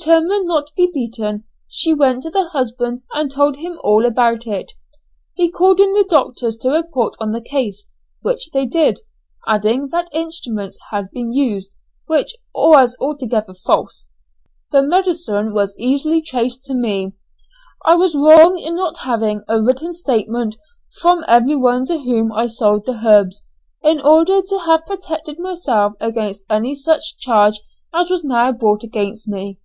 Determined 0.00 0.46
not 0.48 0.66
to 0.66 0.72
be 0.76 0.90
beaten, 0.92 1.44
she 1.68 1.94
went 1.94 2.22
to 2.24 2.30
the 2.30 2.48
husband 2.48 3.02
and 3.14 3.30
told 3.30 3.56
him 3.56 3.78
all 3.84 4.04
about 4.04 4.44
it. 4.46 4.72
He 5.34 5.48
called 5.50 5.78
in 5.80 5.94
doctors 6.08 6.56
to 6.58 6.70
report 6.70 7.14
on 7.20 7.30
the 7.32 7.40
case, 7.40 7.88
which 8.20 8.50
they 8.50 8.66
did, 8.66 8.98
adding 9.46 9.88
that 9.92 10.08
instruments 10.12 10.78
had 10.90 11.10
been 11.12 11.32
used, 11.32 11.76
which 12.06 12.36
was 12.52 12.96
altogether 13.00 13.54
false. 13.54 14.08
The 14.72 14.82
medicine 14.82 15.54
was 15.54 15.78
easily 15.78 16.20
traced 16.20 16.64
to 16.64 16.74
me. 16.74 17.12
Where 17.84 17.94
I 17.94 17.94
was 17.94 18.14
wrong 18.16 18.54
was, 18.54 18.64
in 18.66 18.74
not 18.74 18.98
having 18.98 19.44
a 19.48 19.62
written 19.62 19.94
statement 19.94 20.56
from 21.00 21.24
everyone 21.28 21.86
to 21.86 21.98
whom 21.98 22.32
I 22.32 22.48
sold 22.48 22.84
the 22.86 23.02
herbs, 23.06 23.46
in 23.82 24.00
order 24.00 24.42
to 24.42 24.58
have 24.66 24.84
protected 24.84 25.38
myself 25.38 25.92
against 26.00 26.44
any 26.50 26.74
such 26.74 27.18
charge 27.18 27.60
as 27.94 28.10
was 28.10 28.24
now 28.24 28.50
brought 28.52 28.82
against 28.82 29.26
me. 29.28 29.58